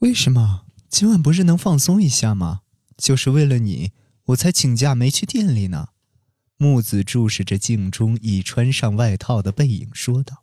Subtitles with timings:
[0.00, 0.64] 为什么？
[0.88, 2.62] 今晚不是能放松一下吗？
[2.96, 3.92] 就是为了你，
[4.28, 5.88] 我才请假没去店里呢。
[6.56, 10.42] 木子注视着镜中已穿上外套的背影，说道。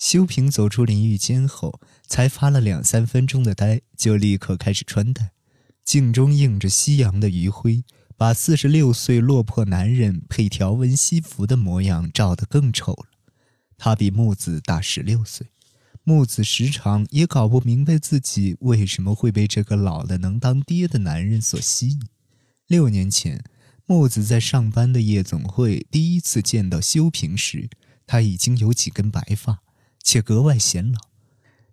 [0.00, 5.30] 修平走出淋浴间后，才发了两三分钟的呆，就立刻开始穿戴。
[5.84, 7.84] 镜中映着夕阳的余晖，
[8.16, 13.06] 把四十六岁落魄男人配条纹西服的模样照得更丑了。
[13.78, 15.46] 他比木子大十六岁，
[16.08, 22.00] 木子时常也搞不明白自己为什么会被这个老了能当爹的男人所吸引。
[22.68, 23.42] 六年前，
[23.86, 27.68] 木子在上班的夜总会第一次见到修平时，
[28.06, 29.58] 他已经有几根白发。
[30.00, 31.00] 且格外显老。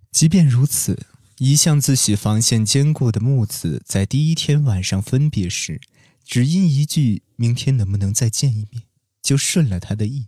[0.10, 1.06] 即便如此，
[1.38, 5.80] 一向自诩防线坚固的木子，在第一天晚上分别时，
[6.26, 8.86] 只因一句“明天能不能再见一面”，
[9.22, 10.26] 就顺了他的意。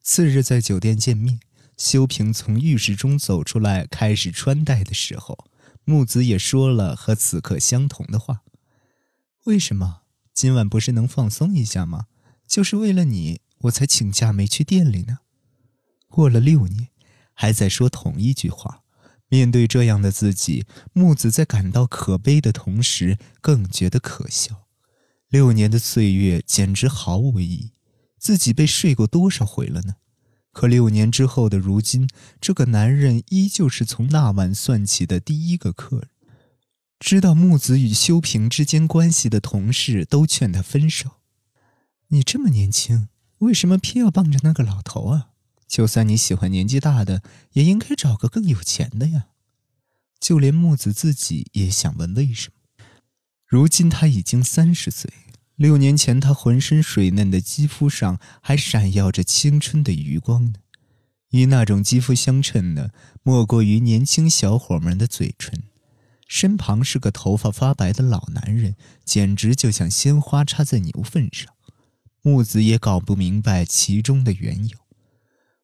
[0.00, 1.40] 次日在酒店见面，
[1.78, 5.46] 修平从浴室中走出来，开始穿戴的时候，
[5.84, 8.42] 木子也说了和此刻相同的话
[9.46, 10.02] ：“为什么
[10.34, 12.08] 今晚不是能放松一下吗？
[12.46, 15.20] 就是为了你，我才请假没去店里呢。”
[16.06, 16.88] 过了六年。
[17.40, 18.82] 还在说同一句话，
[19.28, 24.66] 面对这样的自己，木子在感到可悲的同时，更觉得可笑。
[25.28, 27.70] 六年的岁月简直毫无意义，
[28.18, 29.94] 自己被睡过多少回了呢？
[30.58, 32.08] 可六年之后的如今，
[32.40, 36.08] 这个男人依旧是从那晚算起的第一个客人。
[36.98, 41.10] 知道木子与修平之间关系的同事都劝他分手。
[42.08, 43.06] 你这么年轻，
[43.38, 45.28] 为什么偏要傍着那个老头啊？
[45.68, 47.22] 就算你喜欢年纪大的，
[47.52, 49.26] 也应该找个更有钱的呀。
[50.18, 52.84] 就连木子自己也想问为什么。
[53.46, 55.08] 如今他已经三十岁，
[55.58, 60.52] 六年前他浑身水嫩的肌肤上还闪耀着青春的余光呢。
[61.30, 62.92] 与那种肌肤相称的，
[63.24, 65.64] 莫过于年轻小伙们的嘴唇。
[66.28, 71.52] 身旁是个头发发白的老男人，简直就像鲜花插在牛粪上。
[72.22, 74.78] 木子也搞不明白其中的缘由。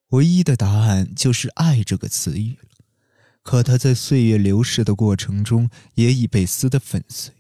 [0.08, 2.68] 唯一的答案就是“爱”这个词语了，
[3.42, 7.32] 可他在岁月流逝的过程中也已被撕得粉碎，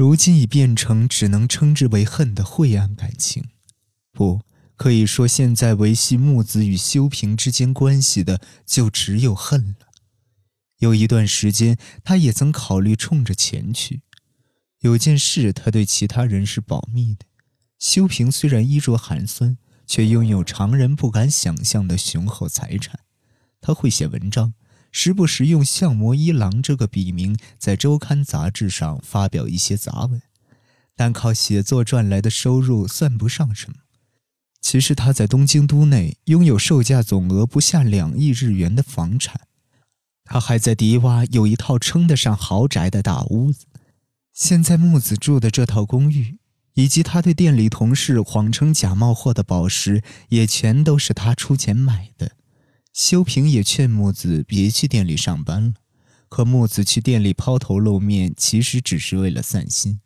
[0.00, 3.50] 如今已变成只能称之为恨的晦暗感情。
[4.12, 4.40] 不
[4.74, 9.88] 可以说，现在维系木子与修平之间关系的就只有恨了。
[10.78, 14.00] 有一段时间，他也曾考虑冲着钱去。
[14.78, 17.26] 有件事，他对其他人是保密的。
[17.78, 19.58] 修平虽然衣着寒酸。
[19.86, 23.00] 却拥有常人不敢想象的雄厚财产。
[23.60, 24.54] 他会写文章，
[24.90, 30.20] 时不时用“相模一郎”这个笔名在周刊杂志上发表一些杂文，
[30.94, 33.76] 但靠写作赚来的收入算不上什么。
[34.60, 39.40] 其实他在东京都内拥有售价总额不下两亿日元的房产，
[40.24, 43.66] 他还在迪洼有一套称得上豪宅的大屋子。
[44.32, 46.38] 现在木子住的这套公寓。
[46.74, 52.32] 以及他对店里同事谎称假冒货的宝石，也全都是他出钱买的。
[52.92, 55.74] 修平也劝木子别去店里上班了，
[56.28, 60.00] 可木子去店里抛头露面，其实只是为了散心。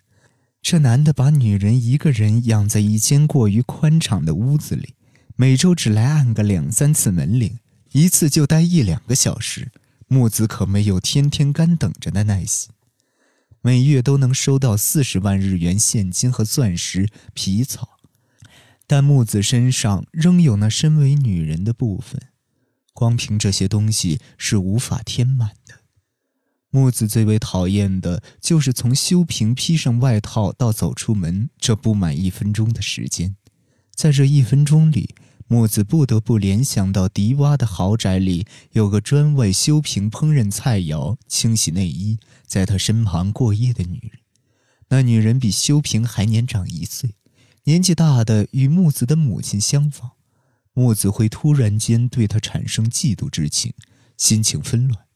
[0.60, 4.94] 这男的把女人一个人养在一间过于宽敞的屋子里，
[5.36, 7.58] 每周只来按个两三次门铃，
[7.92, 9.70] 一次就待一两个小时。
[10.06, 12.70] 木子可没有天天干等着的耐心。
[13.62, 17.98] 每月都能收到四十万日元现金和钻石、皮草，
[18.86, 22.20] 但木子身上仍有那身为女人的部分，
[22.94, 25.80] 光凭这些东西是无法填满的。
[26.70, 33.36] 木子最为讨厌的就是从修平披上外套到走出门这不满一分钟的时间，
[33.94, 35.14] 在这一分钟里。
[35.46, 44.20] 木子不得不联想到迪洼的豪宅里有个专为修平烹饪菜肴、清洗内衣，在他身旁过夜的女人。
[44.88, 47.16] 那女人比修平还年长一岁，
[47.64, 50.12] 年纪大的与木子的母亲相仿。
[50.74, 53.72] 木子会突然间对她产生嫉妒之情，
[54.18, 55.06] 心情纷乱。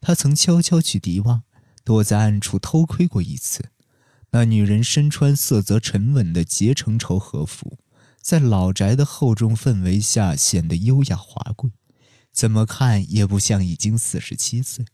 [0.00, 1.44] 他曾悄悄去迪旺，
[1.84, 3.70] 躲在暗处偷窥过一次。
[4.32, 7.78] 那女人身穿色泽沉稳的结成绸和服。
[8.20, 11.70] 在老宅的厚重氛围下，显得优雅华贵，
[12.32, 14.86] 怎么看也不像已经四十七岁。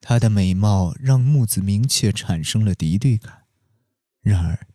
[0.00, 3.44] 她的美貌让木子明确产生了敌对感。
[4.22, 4.66] 然而，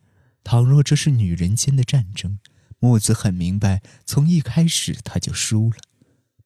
[0.42, 2.38] 倘若这是女人间的战争，
[2.80, 5.76] 木子很明白，从一开始他就输了。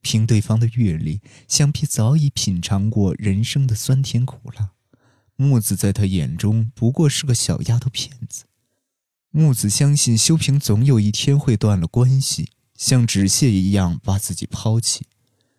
[0.00, 4.70] 凭对方的阅历，想必早已品尝过人生的酸甜苦辣。
[5.36, 8.44] 木子在他眼中不过是个小丫头片子。
[9.30, 15.06] 木子相信修平总有一天会断了关系，像纸屑一样把自己抛弃。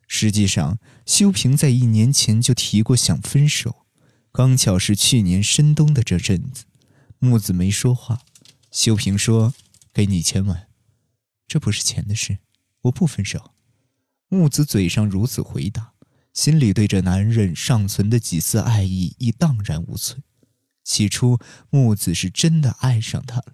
[0.08, 3.86] 实际上，修平在一年前就提过想分手，
[4.32, 6.66] 刚巧是去年深冬的这阵子。
[7.20, 8.20] 木子没说话，
[8.70, 9.54] 修平说
[9.94, 10.68] ：“给你一千万，
[11.48, 12.40] 这不是钱的事，
[12.82, 13.52] 我不分手。”
[14.28, 15.94] 木子嘴上如此回答，
[16.34, 20.24] 心里对这男人尚存的几丝爱意已荡然无存。
[20.84, 21.38] 起初，
[21.70, 23.54] 木子是真的爱上他了。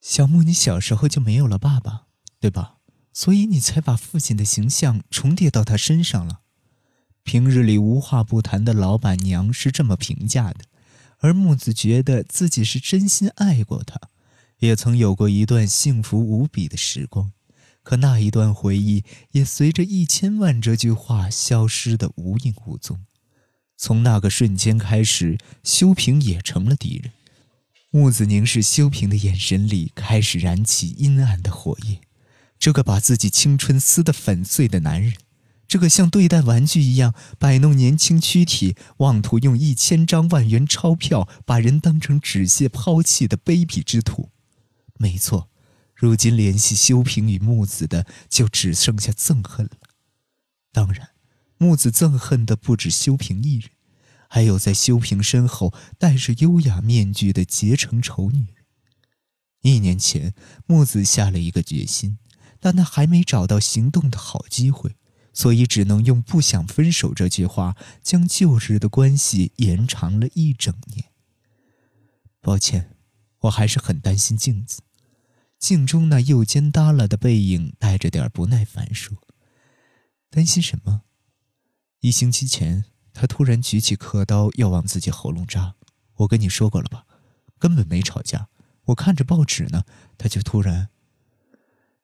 [0.00, 2.06] 小木，你小时候就没有了爸爸，
[2.38, 2.76] 对吧？
[3.14, 6.42] 所以你才把父亲的形象重叠到他身上了。
[7.22, 10.64] 平日里无话不谈的老板娘是这么评价的，
[11.18, 14.00] 而木子觉得自己是真心爱过他，
[14.62, 17.32] 也曾有过一段幸福无比的时光。
[17.82, 23.00] 可那一段回忆也随着“一千万”这句话消失得无影无踪。
[23.76, 27.12] 从那个瞬间开始，修平也成了敌人。
[27.90, 31.98] 木子凝视修平的眼神里开始燃起阴暗的火焰。
[32.56, 35.14] 这个把自己青春撕得粉碎的男人，
[35.66, 44.30] 这个像对待玩具一样摆弄年轻躯体、妄图用一千张万元钞票把人当成纸屑抛弃的卑鄙之徒，
[45.02, 45.50] 没错，
[45.96, 49.72] 如今联系修平与木子的就只剩下憎恨了。
[50.70, 51.10] 当然，
[51.58, 53.70] 木子憎恨的不止修平一人，
[54.28, 58.64] 还有在修平身后戴着优雅面具的结成丑女人。
[59.62, 60.34] 一年前，
[60.66, 62.18] 木子下了一个决心。
[62.64, 64.94] 但他还没找到行动的好机会，
[65.34, 71.06] 所以只能用“不想分手”这句话将旧日的关系延长了一整年。
[72.40, 72.94] 抱歉，
[73.40, 74.80] 我还是很担心镜子。
[75.62, 79.16] 镜中那右肩耷拉的背影带着点不耐烦说
[80.28, 81.02] ：“担心什么？”
[82.02, 85.76] 一星期前，他突然举起刻刀要往自己喉咙扎。
[86.16, 87.06] 我跟你说过了吧，
[87.60, 88.48] 根本没吵架。
[88.86, 89.84] 我看着报纸呢，
[90.18, 90.88] 他就突然。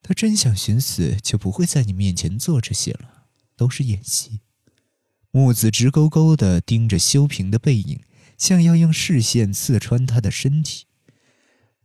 [0.03, 3.25] 他真想寻死，就不会在你面前做这些了，
[3.57, 4.43] 都是演戏。
[5.33, 8.05] 木子直勾勾地盯着修平的背影，
[8.39, 10.87] 像要用视线刺穿他的身体。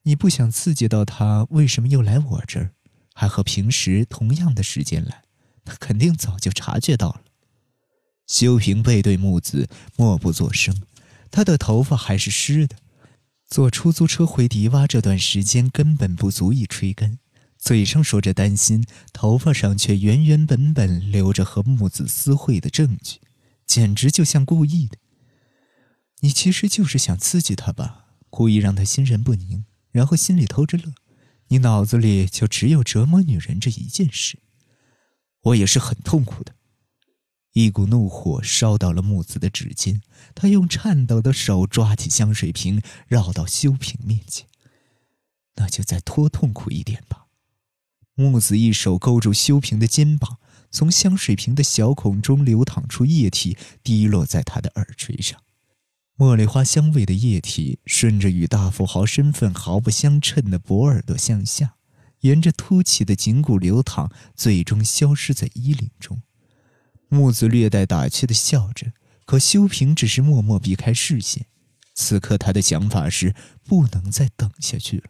[0.03, 2.71] 你不想刺激到他，为什么又来我这儿，
[3.13, 5.23] 还和平时同样的时间来？
[5.65, 7.21] 他肯定早就察觉到了。
[8.27, 10.81] 修平背对木子，默不作声。
[11.31, 12.75] 他的头发还是湿的，
[13.47, 17.19] 坐出租车回迪洼这段时间根本不足以吹干。
[17.57, 23.19] 嘴上说着担心，头发上却原原本本留着和木子私会的证据，
[23.65, 24.97] 简直就像故意的。
[26.19, 29.63] 你其实就是想刺激他吧，故意让他心神不宁，
[29.93, 30.93] 然后心里偷着乐。
[31.47, 34.39] 你脑子里就只有折磨女人这一件事。
[35.43, 36.55] 我也是很痛苦的。
[37.53, 40.01] 一股怒火烧到了木子的指尖，
[40.33, 44.47] 他用颤抖的手抓起香水瓶，绕到修平面前。
[45.55, 47.27] 那就再多痛苦一点吧。
[48.15, 50.39] 木子一手勾住修平的肩膀，
[50.71, 55.39] 从香水瓶的小孔中流淌出液体，滴落在他的耳垂上。
[56.17, 61.75] 茉莉花香味的液体顺着与大富豪身份毫不相称的薄耳朵向下，
[62.19, 66.21] 沿着凸起的颈骨流淌，最终消失在衣领中。
[67.09, 68.93] 木子略带打趣的笑着，
[69.25, 71.47] 可修平只是默默避开视线。
[71.95, 75.05] 此刻他的想法是不能再等下去了。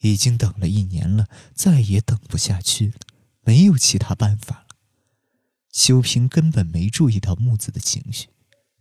[0.00, 2.94] 已经等了一年了，再也等不下去了，
[3.42, 4.76] 没有其他办法了。
[5.72, 8.28] 修平根本没注意到木子的情绪，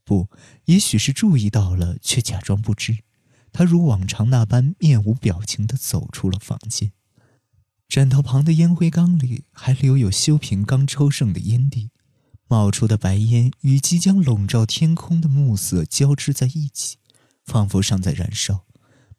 [0.06, 0.30] 不，
[0.66, 3.00] 也许是注意到了，却假装不知。
[3.52, 6.94] 他如往常那般面无表情地走出了房间。
[7.88, 11.92] 枕头旁的烟灰缸里还留有修平刚抽剩的烟蒂，
[12.47, 16.97] 冒出的白烟与即将笼罩天空的暮色交织在一起，
[17.44, 18.66] 仿佛尚在燃烧。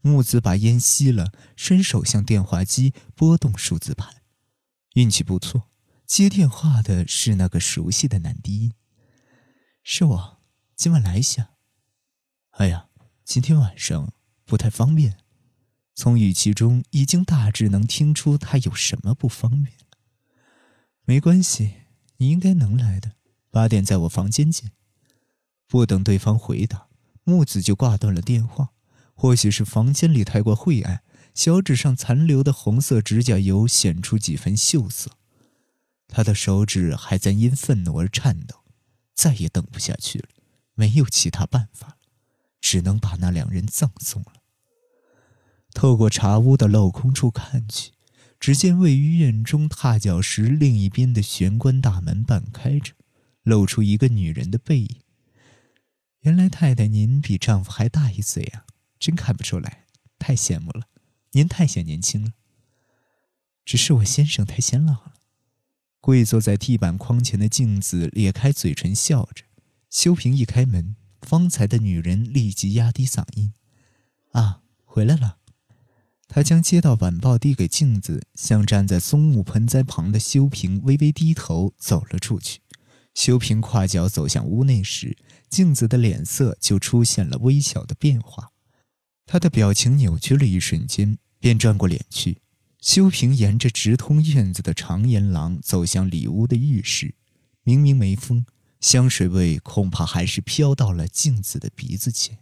[0.01, 4.23] 木子把烟吸了，伸手向电话机拨动数字盘，
[4.95, 5.69] 运气不错，
[6.07, 8.73] 接电话的是那个熟悉的男低音。
[9.83, 10.36] 是我，
[10.77, 11.53] 今晚来一下。
[12.51, 12.89] 哎呀，
[13.25, 14.13] 今天晚上
[14.45, 15.17] 不太方便。
[15.95, 19.73] 从语气中已经大致能听出他有什么不方便。
[21.07, 21.73] 没关系，
[22.19, 23.13] 你应该能来的。
[23.51, 24.73] 八点在我房间见。
[25.67, 26.89] 不等对方回答，
[27.25, 28.73] 木子就挂断了电话。
[29.15, 31.03] 或许是房间里太过晦暗，
[31.35, 35.13] 小指上残留的红色指甲油显出几分锈色。
[36.07, 38.57] 他的手指还在因愤怒而颤抖，
[39.15, 40.29] 再也等不下去了，
[40.77, 41.99] 没有其他办法，
[42.61, 44.35] 只能把那两人葬送了。
[45.75, 47.91] 透过茶屋的镂空处看去，
[48.39, 52.93] 只见位于院中踏脚石另一边的玄关大门半开着，
[53.43, 55.01] 露出一个女人的背影。
[56.21, 58.67] 原来太太您比丈夫还大一岁啊！
[58.99, 59.87] 真看不出来，
[60.19, 60.89] 太羡慕了。
[61.33, 62.33] 您太显年轻了。
[63.65, 65.15] 只是我先生太显老了。
[66.01, 69.46] 跪坐在地板框前的镜子咧开嘴唇笑着。
[69.91, 73.53] 修平一开门，方才的女人立即压低嗓音
[74.33, 75.39] ：“啊，回来了。”
[76.29, 82.61] 他将接到晚报递给镜子，向站在松木盆栽旁的修平微微低头，走了出去。
[83.15, 85.17] 修平跨脚走向屋内时，
[85.49, 88.51] 镜子的脸色就出现了微小的变化，
[89.25, 92.43] 他的表情扭曲了一瞬间，便转过脸去。
[92.81, 97.15] 修平沿着直通院子的长檐廊走向里屋的浴室，
[97.63, 98.45] 明明没风，
[98.81, 102.39] 香水味恐怕还是飘到了镜子的鼻子前。